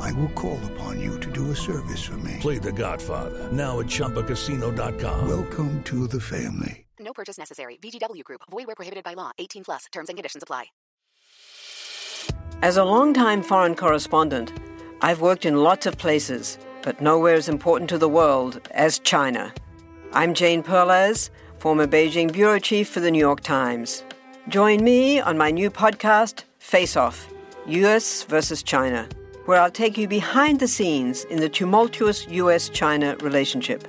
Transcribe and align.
I 0.00 0.12
will 0.12 0.28
call 0.30 0.60
upon 0.72 1.00
you 1.00 1.18
to 1.20 1.30
do 1.30 1.50
a 1.50 1.56
service 1.56 2.02
for 2.02 2.16
me. 2.18 2.36
Play 2.40 2.58
The 2.58 2.72
Godfather 2.72 3.50
now 3.52 3.80
at 3.80 3.86
ChumbaCasino.com. 3.86 5.28
Welcome 5.28 5.82
to 5.84 6.06
the 6.06 6.20
family. 6.20 6.86
No 6.98 7.12
purchase 7.12 7.38
necessary. 7.38 7.78
VGW 7.82 8.24
Group. 8.24 8.42
Void 8.50 8.66
where 8.66 8.74
prohibited 8.76 9.04
by 9.04 9.14
law. 9.14 9.30
18 9.38 9.64
plus. 9.64 9.84
Terms 9.92 10.08
and 10.08 10.16
conditions 10.16 10.42
apply. 10.42 10.66
As 12.62 12.76
a 12.78 12.84
longtime 12.84 13.42
foreign 13.42 13.74
correspondent, 13.74 14.52
I've 15.02 15.20
worked 15.20 15.44
in 15.44 15.62
lots 15.62 15.84
of 15.84 15.98
places, 15.98 16.58
but 16.82 17.00
nowhere 17.02 17.34
as 17.34 17.48
important 17.48 17.90
to 17.90 17.98
the 17.98 18.08
world 18.08 18.60
as 18.70 18.98
China. 18.98 19.52
I'm 20.12 20.32
Jane 20.32 20.62
Perlez, 20.62 21.28
former 21.58 21.86
Beijing 21.86 22.32
bureau 22.32 22.58
chief 22.58 22.88
for 22.88 23.00
the 23.00 23.10
New 23.10 23.18
York 23.18 23.40
Times. 23.40 24.04
Join 24.48 24.82
me 24.82 25.20
on 25.20 25.36
my 25.36 25.50
new 25.50 25.70
podcast, 25.70 26.44
Face 26.58 26.96
Off 26.96 27.28
US 27.66 28.22
versus 28.24 28.62
China, 28.62 29.08
where 29.46 29.60
I'll 29.60 29.70
take 29.70 29.96
you 29.96 30.06
behind 30.06 30.60
the 30.60 30.68
scenes 30.68 31.24
in 31.24 31.40
the 31.40 31.48
tumultuous 31.48 32.26
US 32.28 32.68
China 32.68 33.16
relationship. 33.20 33.86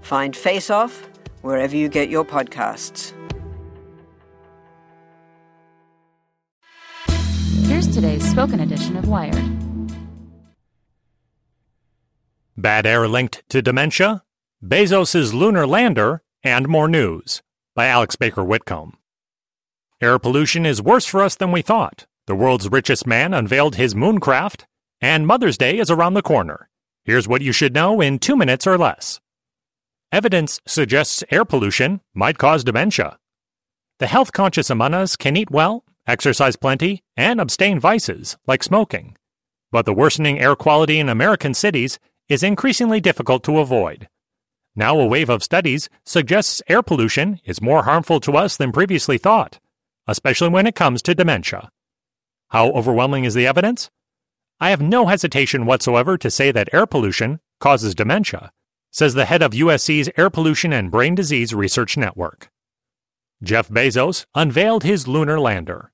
Find 0.00 0.34
Face 0.34 0.70
Off 0.70 1.08
wherever 1.42 1.76
you 1.76 1.88
get 1.88 2.08
your 2.08 2.24
podcasts. 2.24 3.12
Here's 7.66 7.88
today's 7.88 8.28
spoken 8.28 8.60
edition 8.60 8.96
of 8.96 9.08
Wired. 9.08 9.42
Bad 12.56 12.86
air 12.86 13.08
linked 13.08 13.42
to 13.48 13.60
dementia, 13.60 14.22
Bezos' 14.64 15.32
lunar 15.32 15.66
lander, 15.66 16.22
and 16.44 16.68
more 16.68 16.86
news 16.86 17.42
by 17.74 17.86
Alex 17.86 18.14
Baker 18.14 18.44
Whitcomb. 18.44 18.96
Air 20.00 20.18
pollution 20.18 20.66
is 20.66 20.82
worse 20.82 21.06
for 21.06 21.22
us 21.22 21.34
than 21.34 21.50
we 21.50 21.62
thought. 21.62 22.06
The 22.26 22.34
world's 22.36 22.68
richest 22.68 23.06
man 23.06 23.34
unveiled 23.34 23.76
his 23.76 23.94
mooncraft, 23.94 24.64
and 25.02 25.26
Mother's 25.26 25.58
Day 25.58 25.78
is 25.78 25.90
around 25.90 26.14
the 26.14 26.22
corner. 26.22 26.68
Here's 27.04 27.26
what 27.26 27.42
you 27.42 27.52
should 27.52 27.74
know 27.74 28.00
in 28.00 28.20
two 28.20 28.36
minutes 28.36 28.68
or 28.68 28.78
less. 28.78 29.20
Evidence 30.12 30.60
suggests 30.64 31.24
air 31.30 31.44
pollution 31.44 32.00
might 32.14 32.38
cause 32.38 32.62
dementia. 32.62 33.18
The 33.98 34.06
health 34.06 34.32
conscious 34.32 34.70
among 34.70 34.94
us 34.94 35.16
can 35.16 35.36
eat 35.36 35.50
well, 35.50 35.84
exercise 36.06 36.54
plenty, 36.54 37.02
and 37.16 37.40
abstain 37.40 37.80
vices 37.80 38.36
like 38.46 38.62
smoking. 38.62 39.16
But 39.72 39.86
the 39.86 39.94
worsening 39.94 40.38
air 40.38 40.54
quality 40.54 41.00
in 41.00 41.08
American 41.08 41.54
cities 41.54 41.98
is 42.28 42.44
increasingly 42.44 43.00
difficult 43.00 43.42
to 43.44 43.58
avoid. 43.58 44.08
Now, 44.76 44.98
a 44.98 45.06
wave 45.06 45.28
of 45.28 45.42
studies 45.42 45.88
suggests 46.04 46.62
air 46.68 46.82
pollution 46.82 47.40
is 47.44 47.60
more 47.60 47.82
harmful 47.82 48.20
to 48.20 48.36
us 48.36 48.56
than 48.56 48.70
previously 48.70 49.18
thought, 49.18 49.58
especially 50.06 50.48
when 50.48 50.66
it 50.66 50.76
comes 50.76 51.02
to 51.02 51.14
dementia. 51.14 51.70
How 52.48 52.70
overwhelming 52.70 53.24
is 53.24 53.34
the 53.34 53.46
evidence? 53.46 53.90
I 54.62 54.70
have 54.70 54.80
no 54.80 55.08
hesitation 55.08 55.66
whatsoever 55.66 56.16
to 56.16 56.30
say 56.30 56.52
that 56.52 56.72
air 56.72 56.86
pollution 56.86 57.40
causes 57.58 57.96
dementia, 57.96 58.52
says 58.92 59.14
the 59.14 59.24
head 59.24 59.42
of 59.42 59.50
USC's 59.50 60.08
Air 60.16 60.30
Pollution 60.30 60.72
and 60.72 60.88
Brain 60.88 61.16
Disease 61.16 61.52
Research 61.52 61.96
Network. 61.96 62.48
Jeff 63.42 63.68
Bezos 63.68 64.24
unveiled 64.36 64.84
his 64.84 65.08
lunar 65.08 65.40
lander. 65.40 65.90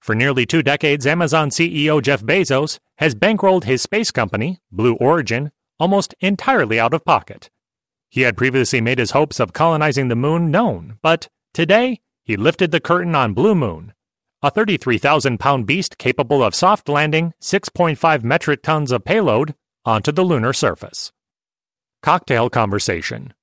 For 0.00 0.16
nearly 0.16 0.44
two 0.44 0.60
decades, 0.60 1.06
Amazon 1.06 1.50
CEO 1.50 2.02
Jeff 2.02 2.20
Bezos 2.20 2.80
has 2.98 3.14
bankrolled 3.14 3.62
his 3.62 3.80
space 3.80 4.10
company, 4.10 4.58
Blue 4.72 4.94
Origin, 4.94 5.52
almost 5.78 6.12
entirely 6.18 6.80
out 6.80 6.92
of 6.92 7.04
pocket. 7.04 7.48
He 8.08 8.22
had 8.22 8.36
previously 8.36 8.80
made 8.80 8.98
his 8.98 9.12
hopes 9.12 9.38
of 9.38 9.52
colonizing 9.52 10.08
the 10.08 10.16
moon 10.16 10.50
known, 10.50 10.98
but 11.00 11.28
today 11.54 12.00
he 12.24 12.36
lifted 12.36 12.72
the 12.72 12.80
curtain 12.80 13.14
on 13.14 13.34
Blue 13.34 13.54
Moon, 13.54 13.94
a 14.42 14.50
33,000 14.50 15.38
pound 15.38 15.66
beast 15.66 15.98
capable 15.98 16.42
of 16.42 16.54
soft 16.54 16.88
landing 16.88 17.34
6.5 17.42 18.22
metric 18.24 18.62
tons 18.62 18.90
of 18.90 19.04
payload 19.04 19.54
onto 19.84 20.10
the 20.12 20.24
lunar 20.24 20.54
surface. 20.54 21.12
Cocktail 22.02 22.48
Conversation 22.48 23.34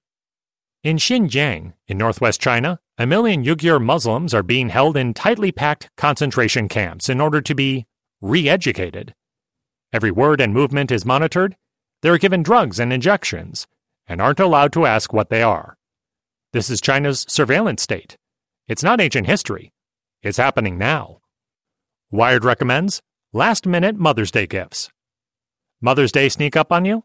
In 0.83 0.97
Xinjiang, 0.97 1.73
in 1.87 1.97
northwest 1.99 2.41
China, 2.41 2.79
a 2.97 3.05
million 3.05 3.43
Uyghur 3.43 3.79
Muslims 3.79 4.33
are 4.33 4.41
being 4.41 4.69
held 4.69 4.97
in 4.97 5.13
tightly 5.13 5.51
packed 5.51 5.91
concentration 5.97 6.67
camps 6.67 7.09
in 7.09 7.21
order 7.21 7.41
to 7.41 7.53
be 7.53 7.85
re 8.19 8.49
educated. 8.49 9.13
Every 9.93 10.09
word 10.09 10.41
and 10.41 10.51
movement 10.51 10.91
is 10.91 11.05
monitored, 11.05 11.55
they 12.01 12.09
are 12.09 12.17
given 12.17 12.41
drugs 12.41 12.79
and 12.79 12.91
injections, 12.91 13.67
and 14.07 14.19
aren't 14.19 14.39
allowed 14.39 14.73
to 14.73 14.87
ask 14.87 15.13
what 15.13 15.29
they 15.29 15.43
are. 15.43 15.77
This 16.53 16.71
is 16.71 16.81
China's 16.81 17.23
surveillance 17.29 17.83
state. 17.83 18.17
It's 18.67 18.83
not 18.83 18.99
ancient 18.99 19.27
history, 19.27 19.71
it's 20.27 20.37
happening 20.37 20.77
now. 20.77 21.21
Wired 22.11 22.43
recommends 22.43 23.01
last 23.33 23.65
minute 23.65 23.95
Mother's 23.95 24.31
Day 24.31 24.45
gifts. 24.45 24.89
Mother's 25.81 26.11
Day 26.11 26.29
sneak 26.29 26.55
up 26.55 26.71
on 26.71 26.85
you? 26.85 27.03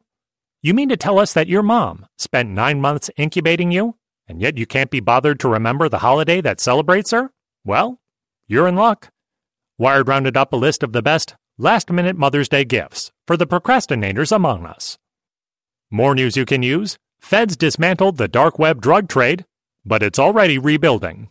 You 0.61 0.75
mean 0.75 0.89
to 0.89 0.97
tell 0.97 1.19
us 1.19 1.33
that 1.33 1.49
your 1.49 1.63
mom 1.63 2.07
spent 2.19 2.51
nine 2.51 2.81
months 2.81 3.11
incubating 3.17 3.71
you, 3.71 3.97
and 4.27 4.41
yet 4.41 4.59
you 4.59 4.67
can't 4.67 4.91
be 4.91 5.01
bothered 5.01 5.41
to 5.41 5.49
remember 5.49 5.89
the 5.89 5.99
holiday 5.99 6.41
that 6.41 6.61
celebrates 6.61 7.11
her? 7.13 7.31
Well, 7.65 8.01
you're 8.47 8.69
in 8.69 8.77
luck. 8.77 9.11
Wired 9.79 10.09
rounded 10.09 10.37
up 10.37 10.53
a 10.53 10.57
list 10.57 10.83
of 10.83 10.93
the 10.93 11.03
best 11.03 11.35
last 11.59 11.91
minute 11.91 12.17
Mother's 12.17 12.49
Day 12.49 12.65
gifts 12.65 13.13
for 13.27 13.37
the 13.37 13.47
procrastinators 13.47 14.35
among 14.35 14.67
us. 14.67 14.99
More 15.91 16.15
news 16.15 16.37
you 16.37 16.45
can 16.45 16.63
use 16.63 16.99
Feds 17.21 17.57
dismantled 17.57 18.17
the 18.17 18.27
dark 18.27 18.59
web 18.59 18.81
drug 18.81 19.09
trade, 19.09 19.45
but 19.85 20.03
it's 20.03 20.19
already 20.19 20.59
rebuilding. 20.59 21.31